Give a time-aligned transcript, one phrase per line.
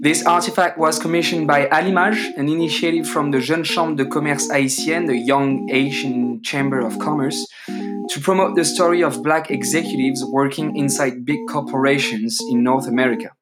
[0.00, 5.08] This artifact was commissioned by Alimage, an initiative from the Jeune Chambre de Commerce Haïtienne,
[5.08, 11.24] the Young Haitian Chamber of Commerce, to promote the story of black executives working inside
[11.24, 13.32] big corporations in North America.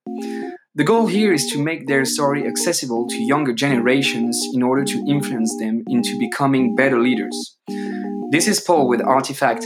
[0.74, 5.04] The goal here is to make their story accessible to younger generations in order to
[5.06, 7.58] influence them into becoming better leaders.
[8.30, 9.64] This is Paul with Artifact,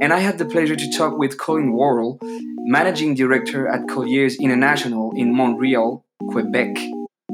[0.00, 2.20] and I had the pleasure to talk with Colin Worrell,
[2.66, 6.76] managing director at Colliers International in Montreal, Quebec,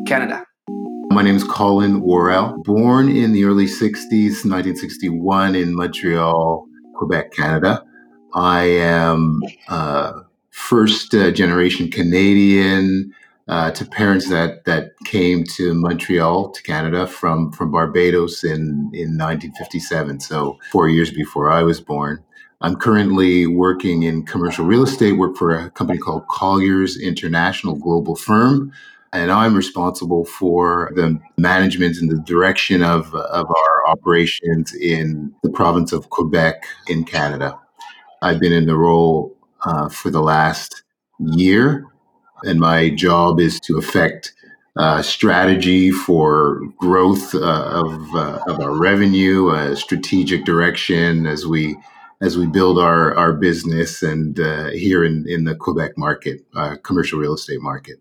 [0.07, 0.45] Canada.
[1.11, 7.83] My name is Colin Worrell, born in the early 60s, 1961 in Montreal, Quebec, Canada.
[8.34, 10.20] I am uh,
[10.51, 13.12] first uh, generation Canadian
[13.48, 19.16] uh, to parents that that came to Montreal to Canada from from Barbados in in
[19.16, 20.20] 1957.
[20.20, 22.23] So four years before I was born.
[22.64, 28.16] I'm currently working in commercial real estate, work for a company called Colliers International Global
[28.16, 28.72] Firm.
[29.12, 35.50] And I'm responsible for the management and the direction of, of our operations in the
[35.50, 37.61] province of Quebec in Canada.
[38.22, 39.36] I've been in the role
[39.67, 40.84] uh, for the last
[41.19, 41.84] year,
[42.44, 44.33] and my job is to affect
[44.78, 47.39] uh, strategy for growth uh,
[47.84, 51.77] of, uh, of our revenue, uh, strategic direction as we
[52.25, 56.77] as we build our, our business and uh, here in, in the Quebec market, uh,
[56.83, 57.97] commercial real estate market.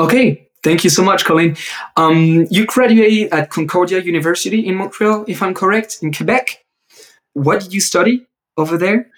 [0.00, 1.56] Okay, thank you so much, Colin.
[1.96, 6.64] Um, you graduated at Concordia University in Montreal, if I'm correct, in Quebec.
[7.34, 9.08] What did you study over there?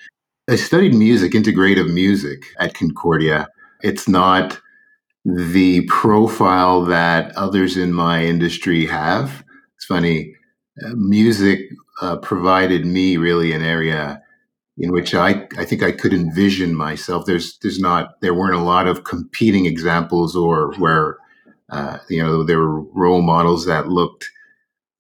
[0.49, 3.49] I studied music, integrative music at Concordia.
[3.83, 4.61] It's not
[5.25, 9.43] the profile that others in my industry have.
[9.77, 10.35] It's funny,
[10.85, 11.61] uh, music
[12.03, 14.21] uh, provided me really an area
[14.81, 17.27] in which I, I think I could envision myself.
[17.27, 21.19] There's there's not there weren't a lot of competing examples or where
[21.69, 24.31] uh, you know there were role models that looked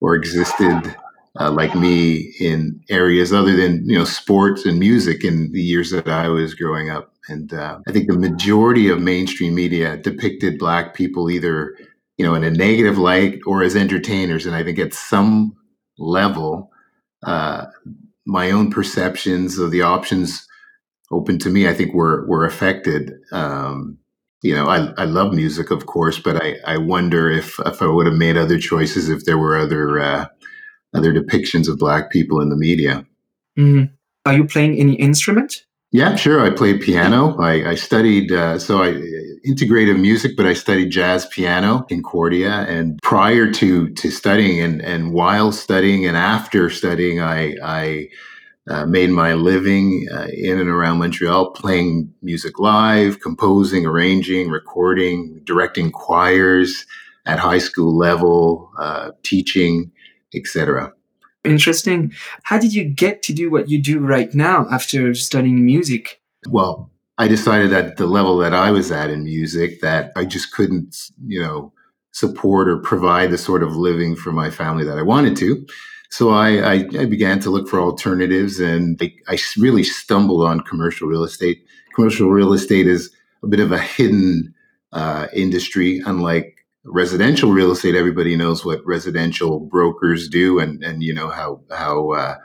[0.00, 0.94] or existed
[1.38, 5.90] uh, like me in areas other than you know sports and music in the years
[5.90, 7.14] that I was growing up.
[7.28, 11.74] And uh, I think the majority of mainstream media depicted black people either
[12.18, 14.44] you know in a negative light or as entertainers.
[14.44, 15.56] And I think at some
[15.98, 16.70] level
[17.22, 17.66] uh,
[18.26, 20.46] my own perceptions of the options
[21.10, 23.12] open to me, I think were were affected.
[23.32, 23.98] Um,
[24.42, 27.86] you know, I, I love music, of course, but I, I wonder if if I
[27.86, 30.26] would have made other choices if there were other uh,
[30.94, 33.06] other depictions of black people in the media.
[33.58, 33.92] Mm-hmm.
[34.26, 35.64] Are you playing any instrument?
[35.92, 36.44] Yeah, sure.
[36.44, 37.36] I played piano.
[37.40, 38.90] I, I studied, uh, so I
[39.44, 42.66] integrated music, but I studied jazz piano in Concordia.
[42.68, 48.08] And prior to to studying, and and while studying, and after studying, I I
[48.68, 55.40] uh, made my living uh, in and around Montreal, playing music live, composing, arranging, recording,
[55.44, 56.86] directing choirs
[57.26, 59.90] at high school level, uh, teaching,
[60.34, 60.92] etc.
[61.44, 62.12] Interesting.
[62.42, 66.20] How did you get to do what you do right now after studying music?
[66.48, 70.52] Well, I decided at the level that I was at in music that I just
[70.52, 71.72] couldn't, you know,
[72.12, 75.66] support or provide the sort of living for my family that I wanted to.
[76.08, 80.60] So I, I, I began to look for alternatives and I, I really stumbled on
[80.60, 81.62] commercial real estate.
[81.94, 83.10] Commercial real estate is
[83.42, 84.54] a bit of a hidden
[84.92, 91.14] uh, industry, unlike residential real estate, everybody knows what residential brokers do, and and you
[91.14, 92.36] know how how uh,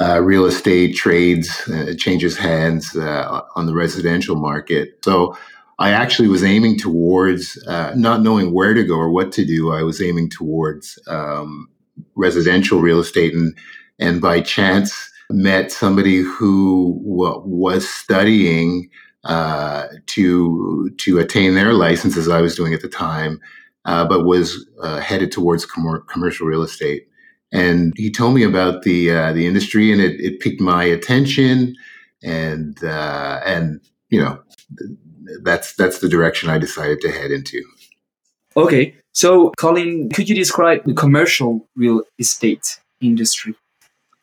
[0.00, 4.98] uh, real estate trades uh, changes hands uh, on the residential market.
[5.04, 5.36] So
[5.78, 9.72] I actually was aiming towards uh, not knowing where to go or what to do.
[9.72, 11.68] I was aiming towards um,
[12.16, 13.56] residential real estate, and
[13.98, 18.90] and by chance met somebody who w- was studying
[19.24, 23.40] uh, to to attain their license as I was doing at the time,
[23.84, 24.68] uh, but was
[25.02, 27.06] headed towards com- commercial real estate.
[27.54, 31.76] And he told me about the uh, the industry, and it, it piqued my attention,
[32.22, 34.42] and uh, and you know
[35.42, 37.62] that's that's the direction I decided to head into.
[38.56, 43.54] Okay, so Colin, could you describe the commercial real estate industry?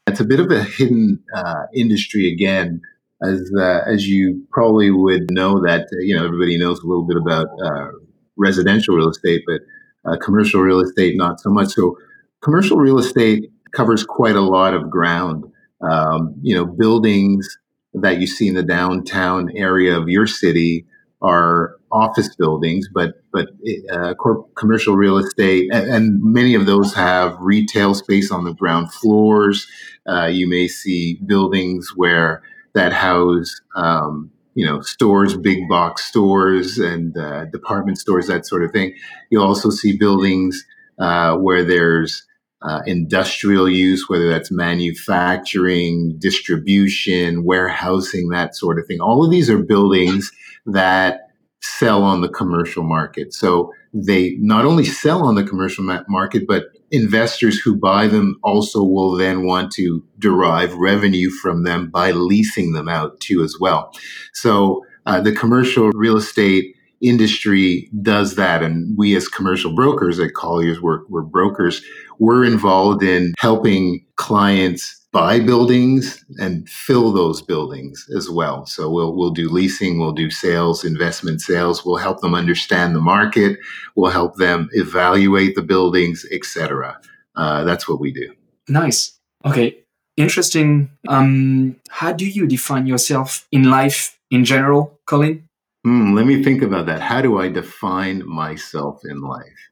[0.08, 2.82] It's a bit of a hidden uh, industry again
[3.24, 7.06] as uh, as you probably would know that uh, you know everybody knows a little
[7.06, 7.92] bit about uh,
[8.36, 9.62] residential real estate, but
[10.04, 11.70] uh, commercial real estate not so much.
[11.70, 11.98] So
[12.42, 15.46] commercial real estate covers quite a lot of ground.
[15.82, 17.58] Um, you know, buildings
[17.94, 20.86] that you see in the downtown area of your city
[21.22, 23.50] are office buildings, but but
[23.92, 24.14] uh,
[24.56, 29.68] commercial real estate, and, and, many of those have retail space on the ground floors.
[30.08, 32.42] Uh, you may see buildings where
[32.74, 38.64] that house um, you know stores, big box stores, and uh, department stores, that sort
[38.64, 38.94] of thing.
[39.30, 40.66] You'll also see buildings
[41.00, 42.26] uh, where there's
[42.64, 49.02] uh, industrial use, whether that's manufacturing, distribution, warehousing, that sort of thing.
[49.02, 50.32] All of these are buildings
[50.66, 51.22] that
[51.62, 53.34] sell on the commercial market.
[53.34, 58.84] So they not only sell on the commercial market, but investors who buy them also
[58.84, 63.92] will then want to derive revenue from them by leasing them out too as well.
[64.34, 68.64] So uh, the commercial real estate industry does that.
[68.64, 71.82] And we as commercial brokers at Colliers, we're, we're brokers,
[72.20, 78.66] we're involved in helping clients buy buildings and fill those buildings as well.
[78.66, 81.86] So we'll we'll do leasing, we'll do sales, investment sales.
[81.86, 83.60] We'll help them understand the market.
[83.96, 87.00] We'll help them evaluate the buildings, etc.
[87.36, 88.34] Uh, that's what we do.
[88.68, 89.20] Nice.
[89.46, 89.78] Okay.
[90.18, 90.90] Interesting.
[91.08, 95.48] Um, how do you define yourself in life in general, Colin?
[95.84, 97.02] Hmm, let me think about that.
[97.02, 99.70] How do I define myself in life?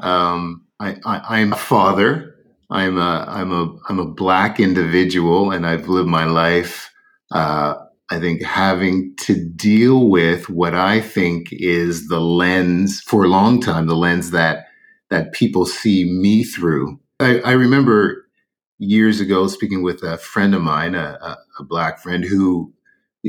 [0.00, 2.36] Um, I, I, I'm a father.
[2.70, 6.90] I'm a I'm a I'm a black individual, and I've lived my life.
[7.32, 7.74] Uh,
[8.10, 13.60] I think having to deal with what I think is the lens for a long
[13.60, 14.66] time, the lens that
[15.10, 16.98] that people see me through.
[17.20, 18.26] I, I remember
[18.78, 22.72] years ago speaking with a friend of mine, a, a, a black friend who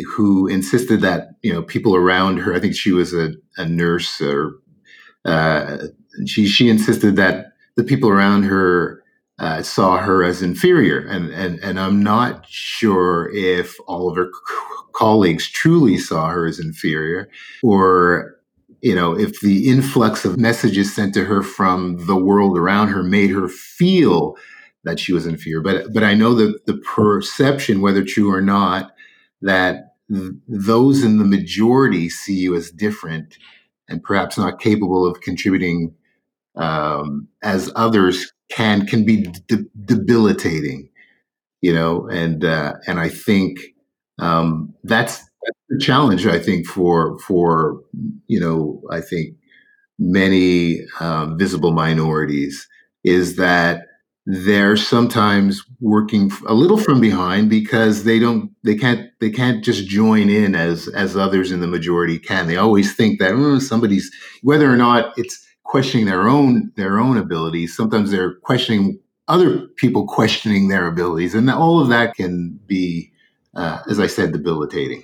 [0.02, 2.54] who insisted that you know people around her.
[2.54, 4.54] I think she was a, a nurse, or
[5.26, 5.78] uh,
[6.26, 9.04] she she insisted that the people around her
[9.40, 14.26] uh, saw her as inferior, and and and I'm not sure if all of her
[14.26, 17.30] c- colleagues truly saw her as inferior,
[17.64, 18.36] or
[18.82, 23.04] you know if the influx of messages sent to her from the world around her
[23.04, 24.36] made her feel
[24.84, 25.62] that she was inferior.
[25.62, 28.93] But but I know that the perception, whether true or not,
[29.44, 33.38] that th- those in the majority see you as different
[33.90, 35.94] and perhaps not capable of contributing
[36.56, 40.90] um, as others can can be de- debilitating,
[41.62, 43.60] you know, and uh, and I think
[44.20, 46.28] um, that's that's the challenge.
[46.28, 47.82] I think for for
[48.28, 49.36] you know I think
[50.00, 52.68] many um, visible minorities
[53.04, 53.88] is that
[54.26, 59.86] they're sometimes working a little from behind because they don't they can't they can't just
[59.86, 64.10] join in as as others in the majority can they always think that oh, somebody's
[64.42, 67.76] whether or not it's questioning their own their own abilities.
[67.76, 73.12] Sometimes they're questioning other people questioning their abilities, and all of that can be,
[73.56, 75.04] uh, as I said, debilitating.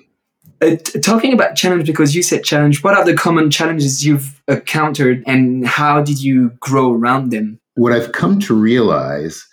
[0.61, 5.23] Uh, talking about challenge, because you said challenge, what are the common challenges you've encountered,
[5.25, 7.58] and how did you grow around them?
[7.75, 9.45] What I've come to realize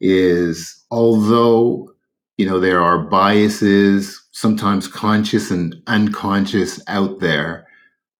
[0.00, 1.90] is, although
[2.36, 7.66] you know there are biases, sometimes conscious and unconscious, out there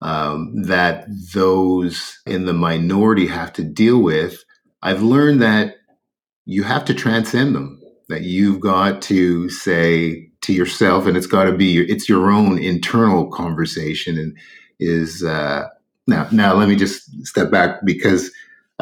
[0.01, 4.43] um, that those in the minority have to deal with,
[4.83, 5.77] I've learned that
[6.45, 7.79] you have to transcend them.
[8.09, 12.31] That you've got to say to yourself, and it's got to be your, it's your
[12.31, 14.19] own internal conversation.
[14.19, 14.37] And
[14.81, 15.69] is uh,
[16.07, 18.31] now now let me just step back because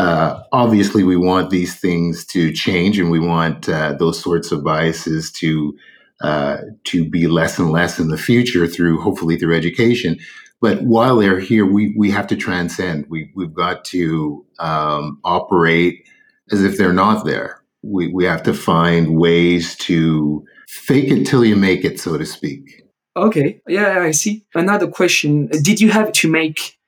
[0.01, 4.65] uh, obviously we want these things to change, and we want uh, those sorts of
[4.65, 5.77] biases to
[6.23, 10.19] uh, to be less and less in the future through hopefully through education.
[10.63, 13.09] But while they're here, we we have to transcend.
[13.11, 16.09] We we've got to um, operate
[16.51, 17.63] as if they're not there.
[17.83, 22.25] We we have to find ways to fake it till you make it, so to
[22.25, 22.87] speak.
[23.19, 24.47] Okay, yeah, I see.
[24.55, 26.80] Another question: Did you have to make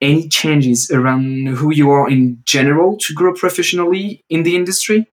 [0.00, 5.06] any changes around who you are in general to grow professionally in the industry?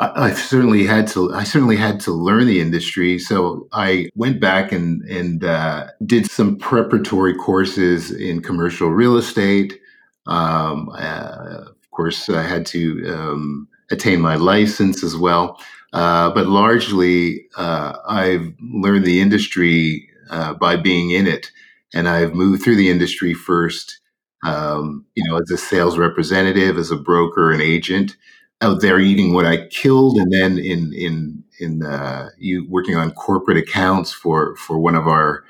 [0.00, 1.32] I, have certainly had to.
[1.34, 3.18] I certainly had to learn the industry.
[3.18, 9.78] So I went back and and uh, did some preparatory courses in commercial real estate.
[10.26, 15.60] Um, uh, of course, I had to um, attain my license as well.
[15.92, 21.50] Uh, but largely, uh, I've learned the industry uh, by being in it,
[21.94, 24.00] and I've moved through the industry first.
[24.42, 28.16] Um, you know, as a sales representative, as a broker, and agent
[28.60, 33.12] out there eating what I killed, and then in in in uh, you working on
[33.12, 35.44] corporate accounts for for one of our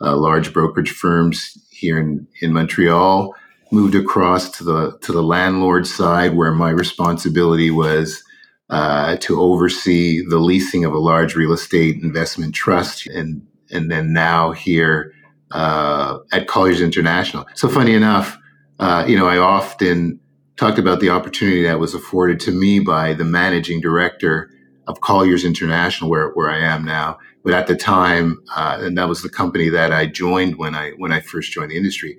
[0.00, 3.34] uh, large brokerage firms here in in Montreal.
[3.72, 8.22] Moved across to the to the landlord side, where my responsibility was
[8.68, 14.12] uh, to oversee the leasing of a large real estate investment trust, and and then
[14.12, 15.12] now here
[15.50, 17.46] uh, at Colliers International.
[17.54, 18.38] So funny enough,
[18.78, 20.20] uh, you know, I often
[20.56, 24.50] talked about the opportunity that was afforded to me by the managing director
[24.86, 27.18] of Colliers International, where where I am now.
[27.42, 30.90] But at the time, uh, and that was the company that I joined when I
[30.98, 32.18] when I first joined the industry.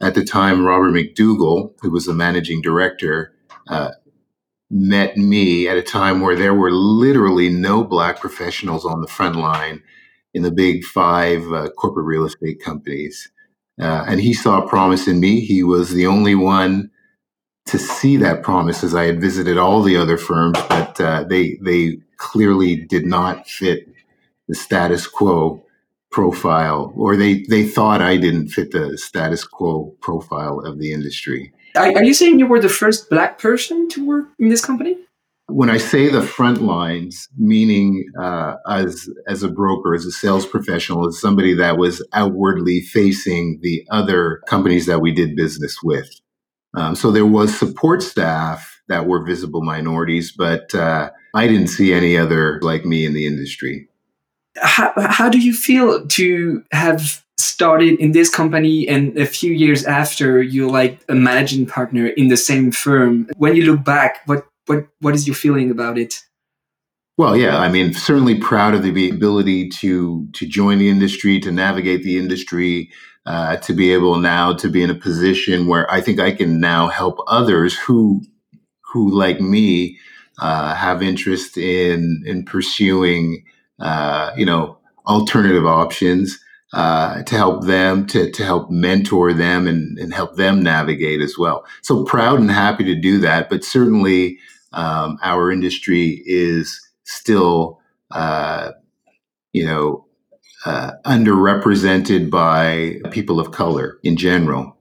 [0.00, 3.32] At the time, Robert McDougall, who was the managing director,
[3.68, 3.92] uh,
[4.70, 9.36] met me at a time where there were literally no black professionals on the front
[9.36, 9.82] line
[10.34, 13.30] in the big five uh, corporate real estate companies.
[13.80, 15.40] Uh, and he saw a promise in me.
[15.40, 16.90] He was the only one
[17.66, 21.58] to see that promise as I had visited all the other firms, but uh, they
[21.62, 23.88] they clearly did not fit
[24.48, 25.62] the status quo
[26.10, 31.52] profile, or they they thought I didn't fit the status quo profile of the industry.
[31.76, 34.96] Are, are you saying you were the first black person to work in this company?
[35.48, 40.46] When I say the front lines, meaning uh, as as a broker, as a sales
[40.46, 46.08] professional, as somebody that was outwardly facing the other companies that we did business with.
[46.76, 51.92] Um, so there was support staff that were visible minorities, but uh, I didn't see
[51.94, 53.88] any other like me in the industry.
[54.60, 59.84] How, how do you feel to have started in this company and a few years
[59.84, 64.44] after you're like a managing partner in the same firm when you look back what
[64.68, 66.22] what what is your feeling about it
[67.16, 71.50] well yeah i mean certainly proud of the ability to to join the industry to
[71.50, 72.90] navigate the industry
[73.26, 76.60] uh, to be able now to be in a position where i think i can
[76.60, 78.22] now help others who
[78.92, 79.98] who like me
[80.40, 83.44] uh, have interest in in pursuing
[83.80, 86.38] uh, you know alternative options
[86.72, 91.36] uh, to help them, to, to help mentor them and, and help them navigate as
[91.38, 91.64] well.
[91.82, 93.48] So proud and happy to do that.
[93.48, 94.38] But certainly,
[94.72, 98.72] um, our industry is still, uh,
[99.52, 100.06] you know,
[100.64, 104.76] uh, underrepresented by people of color in general.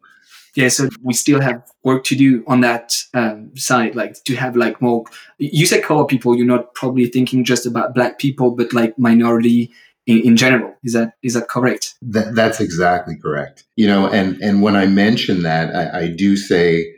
[0.56, 4.56] Yeah, so we still have work to do on that um, side, like to have
[4.56, 5.04] like more.
[5.38, 6.36] You said color people.
[6.36, 9.72] You're not probably thinking just about black people, but like minority
[10.08, 10.74] in, in general.
[10.84, 11.94] Is that is that correct?
[12.02, 13.66] That, that's exactly correct.
[13.76, 16.92] You know, and and when I mention that, I, I do say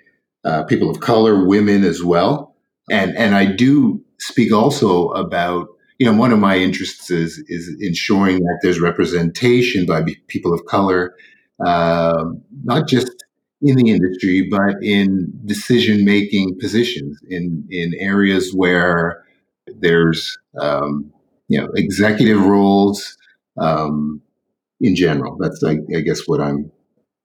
[0.46, 2.48] uh, people of color, women as well,
[2.91, 5.67] and and I do speak also about
[5.98, 10.65] you know one of my interests is is ensuring that there's representation by people of
[10.65, 11.13] color,
[11.65, 12.25] uh,
[12.63, 13.12] not just
[13.62, 19.24] in the industry, but in decision making positions in in areas where
[19.79, 21.12] there's um,
[21.48, 23.17] you know executive roles
[23.58, 24.22] um,
[24.79, 25.38] in general.
[25.39, 26.72] That's I, I, guess what I'm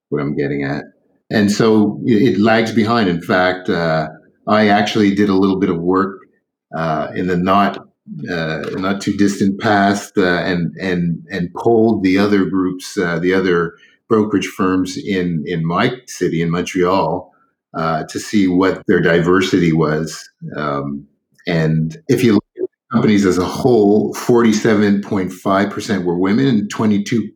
[0.09, 0.83] what I'm getting at.
[1.31, 3.09] And so it, it lags behind.
[3.09, 4.09] In fact, uh,
[4.47, 6.21] I actually did a little bit of work
[6.75, 7.87] uh, in the not
[8.29, 13.33] uh, not too distant past, uh, and and and polled the other groups, uh, the
[13.33, 13.75] other
[14.07, 17.31] brokerage firms in in my city in Montreal.
[17.73, 21.05] Uh, to see what their diversity was, um,
[21.45, 27.29] and if you look at companies as a whole, 47.5% were women and 22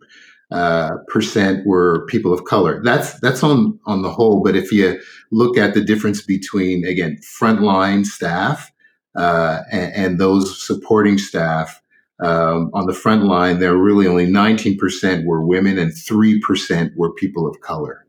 [0.51, 2.82] uh, percent were people of color.
[2.84, 4.41] That's that's on on the whole.
[4.41, 5.00] But if you
[5.32, 8.72] look at the difference between again frontline staff
[9.15, 11.82] uh, and, and, those supporting staff
[12.20, 17.13] um, on the front line, there were really only 19% were women and 3% were
[17.13, 18.06] people of color.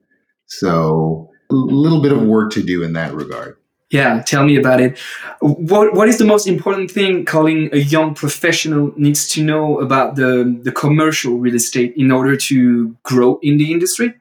[0.47, 3.57] So a little bit of work to do in that regard.
[3.91, 4.99] Yeah, tell me about it.
[5.41, 10.15] What What is the most important thing Colin a young professional needs to know about
[10.15, 14.15] the the commercial real estate in order to grow in the industry?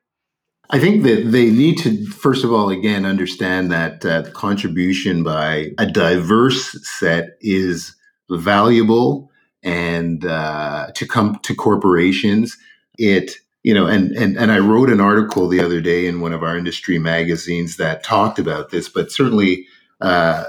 [0.71, 5.23] I think that they need to, first of all, again, understand that uh, the contribution
[5.23, 7.95] by a diverse set is
[8.29, 9.31] valuable
[9.63, 12.55] and uh, to come to corporations.
[12.99, 13.31] It
[13.63, 16.43] you know and and and I wrote an article the other day in one of
[16.43, 19.65] our industry magazines that talked about this but certainly
[20.01, 20.45] uh,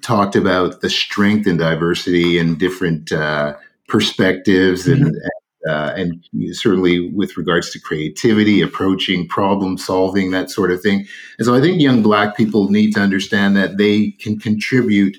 [0.00, 3.54] talked about the strength and diversity and different uh,
[3.88, 5.04] perspectives mm-hmm.
[5.04, 5.16] and
[5.68, 11.06] uh, and certainly with regards to creativity, approaching problem solving, that sort of thing.
[11.38, 15.16] And so I think young black people need to understand that they can contribute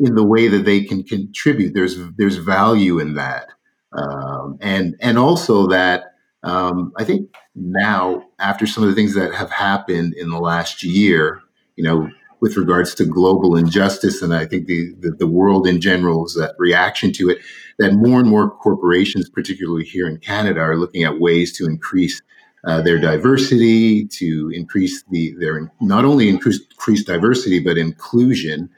[0.00, 1.74] in the way that they can contribute.
[1.74, 3.48] There's there's value in that,
[3.92, 6.07] um, and and also that
[6.42, 10.82] um, I think now, after some of the things that have happened in the last
[10.82, 11.40] year,
[11.76, 15.80] you know, with regards to global injustice, and I think the, the, the world in
[15.80, 17.38] general's uh, reaction to it,
[17.78, 22.22] that more and more corporations, particularly here in Canada, are looking at ways to increase
[22.64, 28.68] uh, their diversity, to increase the their not only increase, increase diversity but inclusion,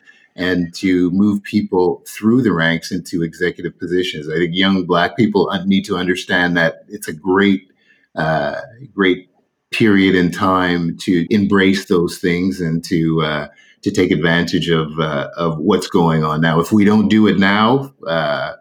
[0.41, 4.27] and to move people through the ranks into executive positions.
[4.27, 7.71] I think young black people need to understand that it's a great,
[8.15, 8.63] uh,
[8.95, 9.29] great
[9.71, 13.49] period in time to embrace those things and to uh,
[13.83, 16.59] to take advantage of uh, of what's going on now.
[16.59, 18.55] If we don't do it now, uh,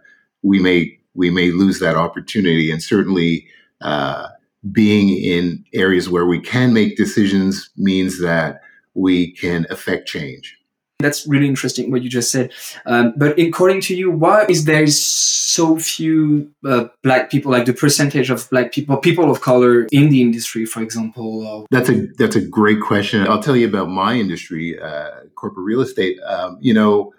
[0.43, 2.71] we may we may lose that opportunity.
[2.71, 3.47] And certainly,
[3.79, 4.27] uh,
[4.69, 8.59] being in areas where we can make decisions means that
[8.95, 10.58] we can affect change.
[10.99, 12.51] That's really interesting what you just said.
[12.85, 17.73] Um, but according to you, why is there so few uh, black people, like the
[17.73, 21.65] percentage of black people, people of color in the industry, for example?
[21.71, 23.25] That's a that's a great question.
[23.27, 26.19] I'll tell you about my industry, uh, corporate real estate.
[26.19, 27.13] Um, you know,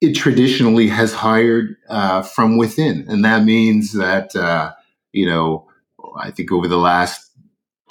[0.00, 4.72] it traditionally has hired uh, from within, and that means that uh,
[5.12, 5.68] you know,
[6.16, 7.30] I think over the last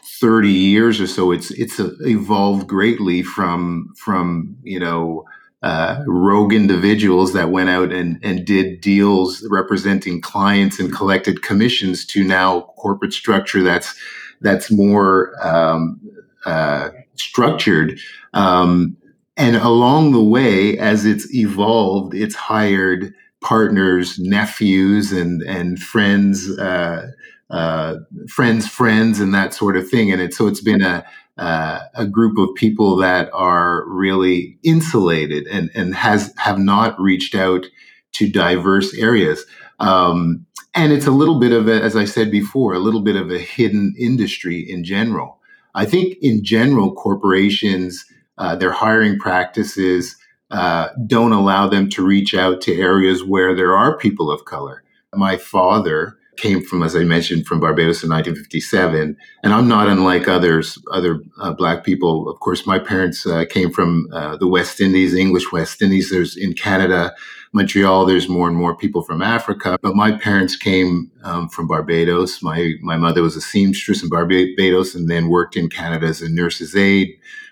[0.03, 5.25] 30 years or so, it's it's evolved greatly from from you know
[5.63, 12.03] uh, rogue individuals that went out and, and did deals representing clients and collected commissions
[12.03, 13.95] to now corporate structure that's
[14.41, 15.99] that's more um,
[16.45, 17.99] uh, structured.
[18.33, 18.97] Um,
[19.37, 26.57] and along the way, as it's evolved, it's hired partners, nephews, and and friends.
[26.57, 27.11] Uh,
[27.51, 27.97] uh,
[28.29, 30.11] friends, friends, and that sort of thing.
[30.11, 31.05] And it, so it's been a
[31.37, 37.35] uh, a group of people that are really insulated and and has have not reached
[37.35, 37.65] out
[38.13, 39.45] to diverse areas.
[39.79, 43.15] Um, and it's a little bit of a, as I said before, a little bit
[43.15, 45.39] of a hidden industry in general.
[45.73, 48.05] I think in general, corporations,
[48.37, 50.15] uh, their hiring practices
[50.51, 54.83] uh, don't allow them to reach out to areas where there are people of color.
[55.13, 60.27] My father came from, as I mentioned, from Barbados in 1957, and I'm not unlike
[60.27, 62.27] others, other uh, black people.
[62.27, 66.09] Of course, my parents uh, came from uh, the West Indies, English West Indies.
[66.09, 67.13] There's in Canada,
[67.53, 68.05] Montreal.
[68.05, 72.41] There's more and more people from Africa, but my parents came um, from Barbados.
[72.41, 76.29] My my mother was a seamstress in Barbados, and then worked in Canada as a
[76.29, 77.09] nurse's aide.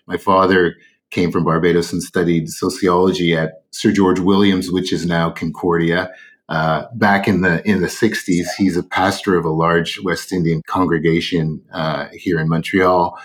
[0.08, 0.76] My father
[1.12, 6.10] came from Barbados and studied sociology at Sir George Williams, which is now Concordia.
[6.50, 10.62] Uh, back in the in the 60s, he's a pastor of a large West Indian
[10.68, 13.18] congregation uh, here in Montreal.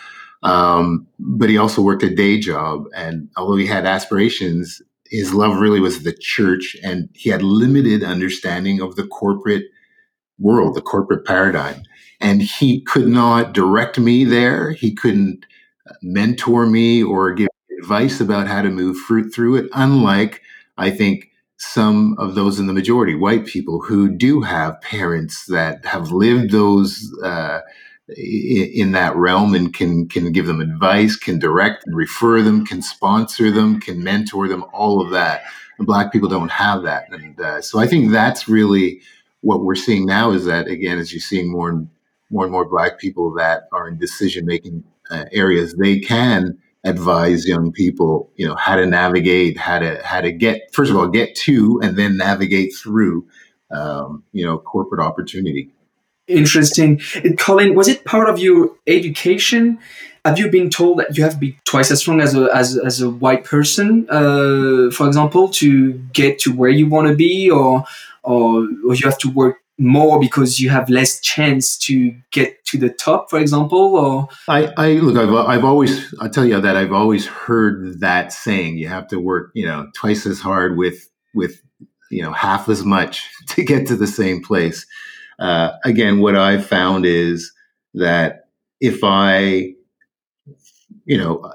[0.42, 5.56] Um, but he also worked a day job, and although he had aspirations, his love
[5.58, 9.64] really was the church, and he had limited understanding of the corporate
[10.38, 11.82] world, the corporate paradigm,
[12.20, 14.72] and he could not direct me there.
[14.72, 15.46] He couldn't
[16.02, 17.48] mentor me or give
[17.80, 19.70] advice about how to move fruit through it.
[19.72, 20.42] Unlike
[20.76, 21.30] I think
[21.64, 26.50] some of those in the majority, white people who do have parents that have lived
[26.50, 27.60] those uh,
[28.16, 32.82] in, that realm and can can give them advice, can direct and refer them, can
[32.82, 35.42] sponsor them, can mentor them, all of that.
[35.78, 39.00] And black people don't have that, and uh, so I think that's really
[39.40, 40.30] what we're seeing now.
[40.30, 41.88] Is that again, as you're seeing more and
[42.30, 47.46] more and more black people that are in decision making uh, areas, they can advise
[47.46, 51.08] young people, you know, how to navigate, how to how to get first of all
[51.08, 53.26] get to, and then navigate through,
[53.70, 55.70] um, you know, corporate opportunity.
[56.26, 57.00] Interesting,
[57.38, 57.74] Colin.
[57.74, 59.78] Was it part of your education?
[60.24, 62.78] Have you been told that you have to be twice as strong as a as,
[62.78, 67.50] as a white person, uh, for example, to get to where you want to be,
[67.50, 67.84] or
[68.22, 72.78] or or you have to work more because you have less chance to get to
[72.78, 73.96] the top, for example?
[73.96, 78.32] Or I, I look, I've, I've always, I tell you that I've always heard that
[78.32, 78.78] saying.
[78.78, 81.60] You have to work, you know, twice as hard with with
[82.10, 84.86] you know half as much to get to the same place.
[85.38, 87.52] Uh, again, what I've found is
[87.94, 88.44] that
[88.80, 89.72] if I,
[91.04, 91.50] you know,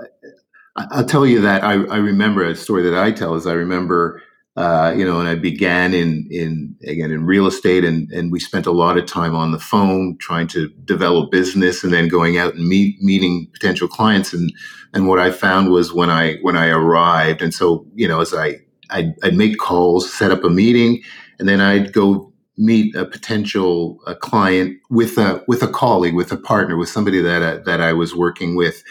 [0.76, 3.54] I, will tell you that I, I remember a story that I tell is I
[3.54, 4.22] remember
[4.60, 8.42] uh, you know, and I began in in again in real estate, and and we
[8.42, 12.38] spent a lot of time on the phone trying to develop business, and then going
[12.38, 14.34] out and meet meeting potential clients.
[14.34, 14.52] And
[14.94, 18.34] and what I found was when I when I arrived, and so you know, as
[18.34, 18.58] I
[18.90, 21.02] I'd, I'd make calls, set up a meeting,
[21.40, 26.34] and then I'd go meet a potential a client with a with a colleague, with
[26.34, 28.84] a partner, with somebody that I, that I was working with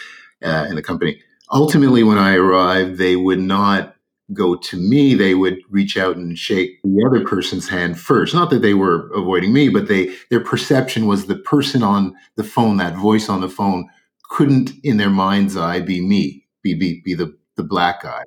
[0.43, 1.21] uh, in the company.
[1.53, 3.98] Ultimately, when I arrived, they would not
[4.33, 8.35] go to me, they would reach out and shake the other person's hand first.
[8.35, 12.45] Not that they were avoiding me, but they their perception was the person on the
[12.45, 13.89] phone, that voice on the phone,
[14.31, 18.23] couldn't in their mind's eye be me, be be, be the the black guy.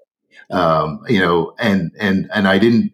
[0.50, 2.92] Um, you know, and and and I didn't.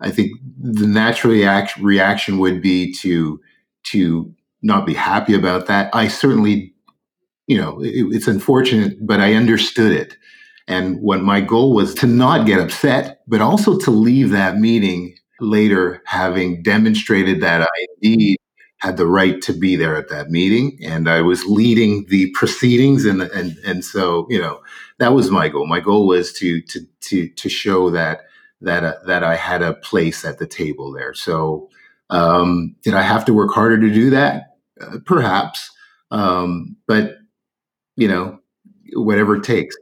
[0.00, 3.40] I think the natural reaction reaction would be to
[3.84, 5.94] to not be happy about that.
[5.94, 6.74] I certainly,
[7.46, 10.16] you know, it, it's unfortunate, but I understood it.
[10.68, 15.16] And what my goal was to not get upset, but also to leave that meeting
[15.40, 18.38] later having demonstrated that I indeed
[18.78, 23.04] had the right to be there at that meeting, and I was leading the proceedings,
[23.04, 24.60] and and and so you know
[24.98, 25.66] that was my goal.
[25.66, 28.20] My goal was to to to to show that
[28.60, 31.14] that uh, that I had a place at the table there.
[31.14, 31.70] So
[32.10, 34.56] um, did I have to work harder to do that?
[34.80, 35.70] Uh, perhaps,
[36.10, 37.16] um, but
[37.96, 38.38] you know,
[38.94, 39.76] whatever it takes.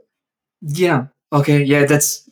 [0.61, 1.07] Yeah.
[1.33, 1.62] Okay.
[1.62, 1.85] Yeah.
[1.85, 2.29] That's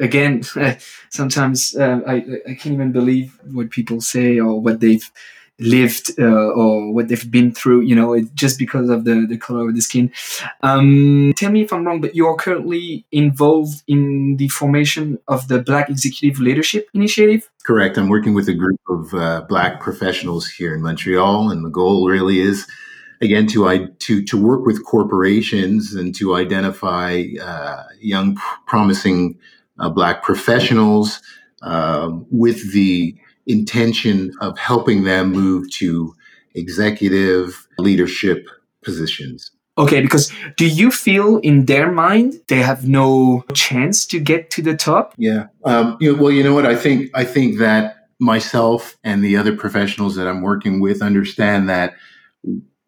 [0.00, 0.42] again.
[1.10, 2.14] sometimes uh, I
[2.46, 5.10] I can't even believe what people say or what they've
[5.60, 9.36] lived uh, or what they've been through, you know, it, just because of the, the
[9.36, 10.12] color of the skin.
[10.62, 15.60] Um, tell me if I'm wrong, but you're currently involved in the formation of the
[15.60, 17.50] Black Executive Leadership Initiative?
[17.64, 17.98] Correct.
[17.98, 22.08] I'm working with a group of uh, Black professionals here in Montreal, and the goal
[22.08, 22.66] really is.
[23.20, 29.38] Again, to I to to work with corporations and to identify uh, young, promising
[29.78, 31.20] uh, Black professionals
[31.62, 36.14] um, with the intention of helping them move to
[36.54, 38.46] executive leadership
[38.84, 39.50] positions.
[39.78, 44.62] Okay, because do you feel in their mind they have no chance to get to
[44.62, 45.14] the top?
[45.16, 45.46] Yeah.
[45.64, 46.66] Um, you know, well, you know what?
[46.66, 51.68] I think I think that myself and the other professionals that I'm working with understand
[51.68, 51.94] that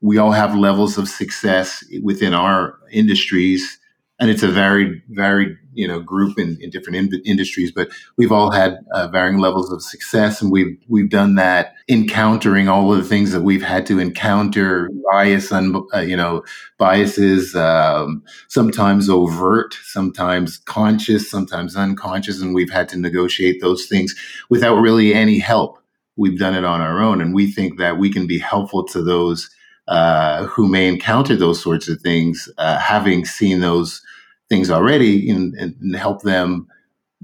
[0.00, 3.80] we all have levels of success within our industries
[4.20, 7.72] and it's a varied, varied, you know, group in, in different in- industries.
[7.72, 12.68] But we've all had uh, varying levels of success, and we've we've done that, encountering
[12.68, 16.42] all of the things that we've had to encounter, bias, and uh, you know,
[16.76, 24.14] biases, um, sometimes overt, sometimes conscious, sometimes unconscious, and we've had to negotiate those things
[24.50, 25.78] without really any help.
[26.16, 29.02] We've done it on our own, and we think that we can be helpful to
[29.02, 29.48] those.
[29.88, 34.00] Uh, who may encounter those sorts of things, uh, having seen those
[34.48, 36.68] things already and, and help them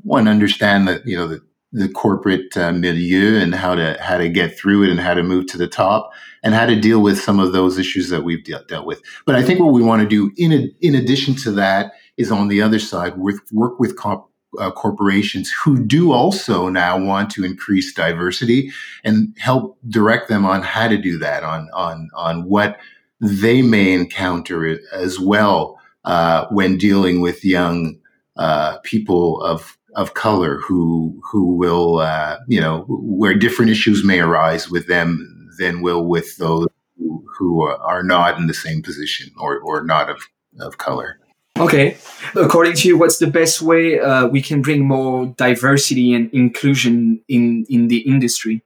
[0.03, 1.43] one understand that you know the,
[1.73, 5.23] the corporate uh, milieu and how to how to get through it and how to
[5.23, 6.11] move to the top
[6.43, 9.03] and how to deal with some of those issues that we've de- dealt with.
[9.27, 12.31] But I think what we want to do in a, in addition to that is
[12.31, 14.27] on the other side with work with comp,
[14.59, 18.71] uh, corporations who do also now want to increase diversity
[19.05, 22.79] and help direct them on how to do that on on on what
[23.21, 27.99] they may encounter as well uh, when dealing with young
[28.37, 34.21] uh, people of of color who who will uh, you know where different issues may
[34.21, 39.31] arise with them than will with those who, who are not in the same position
[39.39, 40.21] or, or not of,
[40.61, 41.19] of color.
[41.59, 41.97] Okay.
[42.35, 47.23] According to you, what's the best way uh, we can bring more diversity and inclusion
[47.29, 48.63] in, in the industry?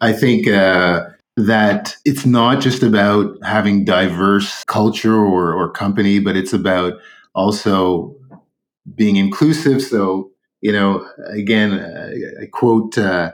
[0.00, 1.04] I think uh,
[1.36, 6.94] that it's not just about having diverse culture or, or company, but it's about
[7.34, 8.16] also
[8.94, 9.82] being inclusive.
[9.82, 10.30] So,
[10.62, 11.72] you know, again,
[12.40, 13.32] I quote uh,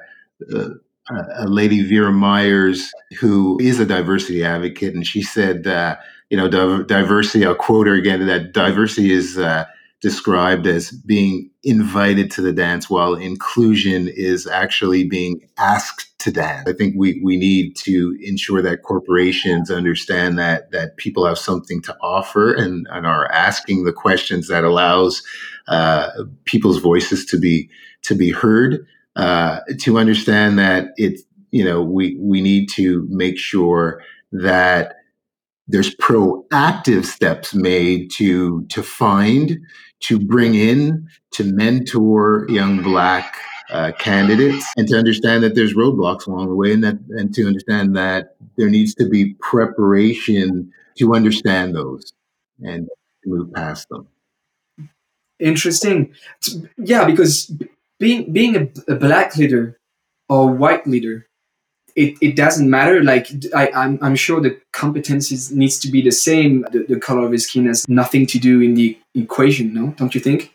[0.54, 0.68] uh,
[1.10, 2.90] a lady, Verna Myers,
[3.20, 5.96] who is a diversity advocate, and she said, uh,
[6.30, 6.48] you know,
[6.82, 9.64] diversity, I'll quote her again, that diversity is uh,
[10.00, 16.68] described as being invited to the dance, while inclusion is actually being asked to dance.
[16.68, 21.80] I think we, we need to ensure that corporations understand that that people have something
[21.82, 25.22] to offer and, and are asking the questions that allows
[25.68, 26.10] uh,
[26.44, 27.70] people's voices to be
[28.02, 28.86] to be heard.
[29.16, 34.96] Uh, to understand that it, you know, we we need to make sure that
[35.68, 39.58] there's proactive steps made to to find
[40.00, 43.38] to bring in to mentor young black
[43.70, 47.46] uh, candidates and to understand that there's roadblocks along the way and that and to
[47.46, 52.12] understand that there needs to be preparation to understand those
[52.62, 52.88] and
[53.24, 54.06] move past them.
[55.38, 56.14] Interesting.
[56.78, 57.52] Yeah because
[57.98, 59.78] being being a, a black leader
[60.28, 61.26] or white leader
[61.96, 63.02] it, it doesn't matter.
[63.02, 66.66] Like I, I'm, I'm sure the competencies needs to be the same.
[66.70, 69.94] The, the color of his skin has nothing to do in the equation, no?
[69.96, 70.54] Don't you think?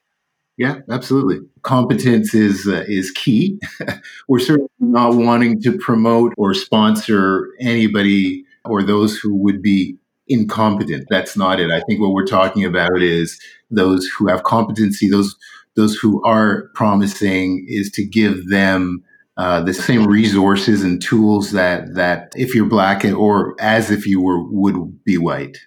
[0.58, 1.40] Yeah, absolutely.
[1.64, 3.60] Competence is uh, is key.
[4.28, 11.08] We're certainly not wanting to promote or sponsor anybody or those who would be incompetent.
[11.10, 11.72] That's not it.
[11.72, 13.40] I think what we're talking about is
[13.72, 15.36] those who have competency, those
[15.76, 19.04] those who are promising, is to give them
[19.38, 24.22] uh, the same resources and tools that that if you're black or as if you
[24.22, 25.58] were would be white.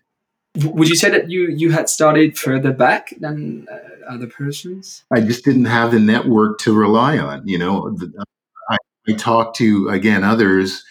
[0.62, 5.04] Would you say that you you had started further back than uh, other persons?
[5.12, 7.46] I just didn't have the network to rely on.
[7.48, 7.96] You know,
[8.70, 8.76] I,
[9.08, 10.84] I talked to again others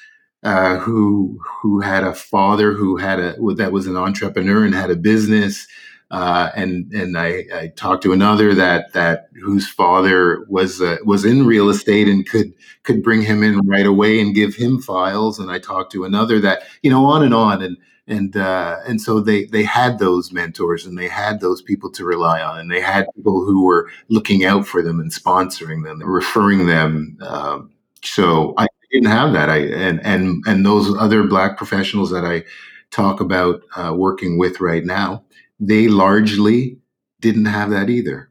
[0.44, 4.92] uh, who who had a father who had a that was an entrepreneur and had
[4.92, 5.68] a business.
[6.12, 11.26] Uh, and and I, I, talked to another that that whose father was uh, was
[11.26, 15.40] in real estate and could could bring him in right away and give him files.
[15.40, 19.02] And I talked to another that you know on and on and and uh, and
[19.02, 22.70] so they they had those mentors and they had those people to rely on and
[22.70, 27.18] they had people who were looking out for them and sponsoring them and referring them.
[27.22, 27.72] Um,
[28.04, 29.50] so I didn't have that.
[29.50, 32.44] I and and and those other black professionals that I
[32.92, 35.24] talk about uh, working with right now
[35.68, 36.78] they largely
[37.20, 38.30] didn't have that either.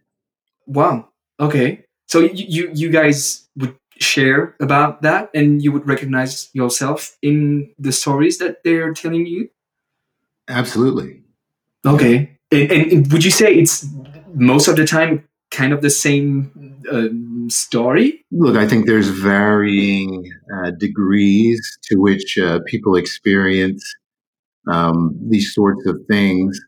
[0.67, 1.09] Wow.
[1.41, 1.85] Okay.
[2.07, 7.73] So you you, you guys would share about that and you would recognize yourself in
[7.79, 9.49] the stories that they're telling you?
[10.49, 11.23] Absolutely.
[11.87, 12.39] Okay.
[12.51, 13.87] And, and, would you say it's
[14.35, 18.25] most of the time kind of the same um, story?
[18.31, 23.83] Look, I think there's varying uh, degrees to which uh, people experience
[24.71, 26.61] um, these sorts of things.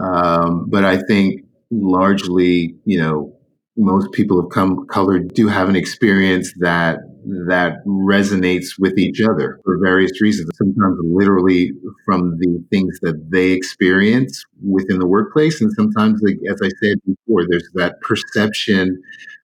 [0.00, 3.36] Um, but I think largely, you know,
[3.76, 6.98] most people of come color do have an experience that
[7.46, 10.50] that resonates with each other for various reasons.
[10.56, 11.72] Sometimes literally
[12.04, 16.98] from the things that they experience within the workplace, and sometimes, like as I said
[17.06, 19.00] before, there's that perception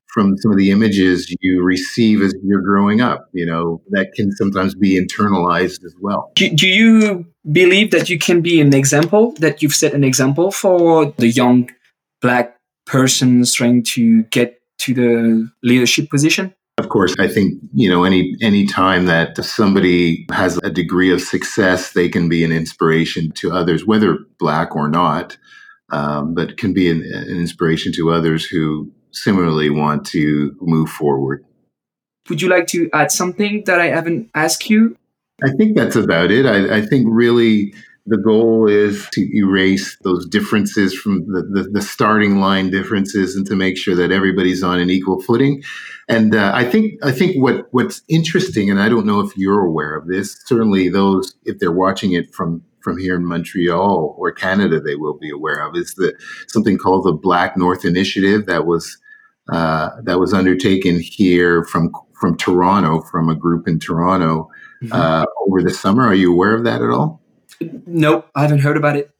[0.08, 3.28] from some of the images you receive as you're growing up.
[3.32, 6.32] You know that can sometimes be internalized as well.
[6.34, 10.50] Do, do you believe that you can be an example, that you've set an example
[10.50, 11.70] for the young
[12.20, 16.54] black persons trying to get to the leadership position?
[16.78, 21.20] Of course, I think you know any any time that somebody has a degree of
[21.20, 25.36] success, they can be an inspiration to others, whether black or not,
[25.90, 31.44] um, but can be an, an inspiration to others who similarly want to move forward.
[32.28, 34.96] Would you like to add something that I haven't asked you?
[35.42, 36.46] I think that's about it.
[36.46, 37.72] I, I think really
[38.08, 43.46] the goal is to erase those differences from the, the, the, starting line differences and
[43.46, 45.62] to make sure that everybody's on an equal footing.
[46.08, 49.60] And uh, I think I think what what's interesting, and I don't know if you're
[49.60, 50.42] aware of this.
[50.46, 55.18] Certainly, those if they're watching it from from here in Montreal or Canada, they will
[55.18, 56.14] be aware of is that
[56.46, 58.96] something called the Black North Initiative that was
[59.52, 64.48] uh, that was undertaken here from from Toronto from a group in Toronto
[64.82, 64.92] mm-hmm.
[64.92, 66.04] uh, over the summer.
[66.04, 67.20] Are you aware of that at all?
[67.86, 69.10] Nope, I haven't heard about it.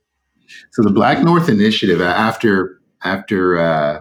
[0.71, 4.01] So the Black North Initiative, after after uh,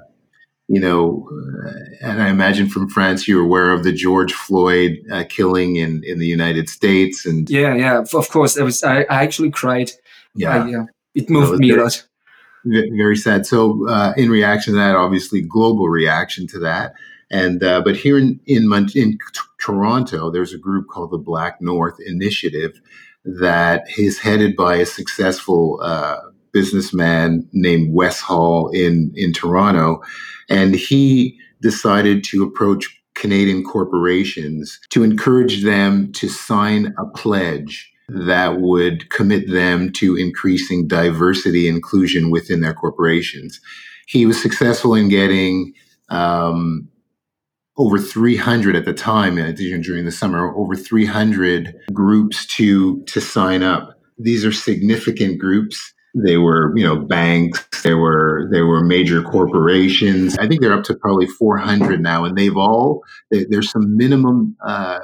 [0.67, 5.23] you know, uh, and I imagine from France, you're aware of the George Floyd uh,
[5.29, 8.57] killing in in the United States, and yeah, yeah, of course.
[8.57, 9.91] I was I, I actually cried.
[10.35, 12.07] Yeah, I, yeah, it moved me very, a lot.
[12.65, 13.45] Very sad.
[13.45, 16.93] So, uh, in reaction to that, obviously, global reaction to that.
[17.31, 19.17] And uh, but here in in, in
[19.59, 22.79] Toronto, there's a group called the Black North Initiative
[23.23, 26.19] that is headed by a successful uh,
[26.57, 30.01] businessman named Wes Hall in in Toronto,
[30.49, 38.59] and he decided to approach Canadian corporations to encourage them to sign a pledge that
[38.59, 43.59] would commit them to increasing diversity and inclusion within their corporations.
[44.07, 45.73] He was successful in getting
[46.09, 46.89] um,
[47.77, 53.97] over 300 at the time during the summer over 300 groups to to sign up
[54.17, 60.37] these are significant groups they were you know banks they were they were major corporations
[60.37, 64.55] i think they're up to probably 400 now and they've all they, there's some minimum
[64.65, 64.99] uh,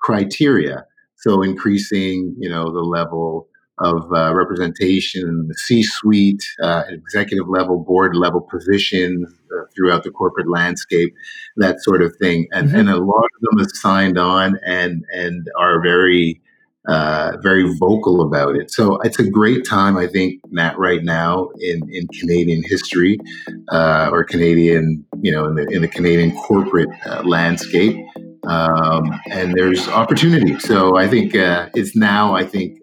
[0.00, 0.84] criteria
[1.16, 3.48] so increasing you know the level
[3.78, 10.12] of uh, representation in the C-suite, uh, executive level, board level positions uh, throughout the
[10.12, 11.12] corporate landscape,
[11.56, 12.46] that sort of thing.
[12.52, 12.76] And, mm-hmm.
[12.76, 16.40] and a lot of them have signed on and and are very
[16.88, 18.70] uh, very vocal about it.
[18.70, 23.18] So it's a great time, I think, Matt, right now in, in Canadian history
[23.70, 27.96] uh, or Canadian, you know, in the, in the Canadian corporate uh, landscape.
[28.46, 30.58] Um, and there's opportunity.
[30.58, 32.78] So I think it's now, I think,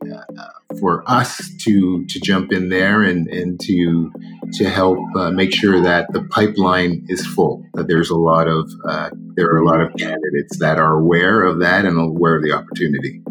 [0.79, 4.11] for us to to jump in there and and to
[4.53, 7.63] to help uh, make sure that the pipeline is full.
[7.73, 11.43] That there's a lot of uh, there are a lot of candidates that are aware
[11.43, 13.21] of that and aware of the opportunity.